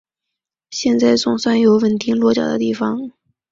[0.71, 3.11] 现在总算有稳定落脚的地方